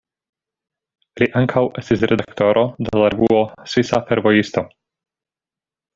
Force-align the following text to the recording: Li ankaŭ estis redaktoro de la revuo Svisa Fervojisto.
Li 1.23 1.27
ankaŭ 1.41 1.63
estis 1.81 2.01
redaktoro 2.13 2.63
de 2.87 2.95
la 3.03 3.13
revuo 3.15 3.45
Svisa 3.75 4.01
Fervojisto. 4.09 4.65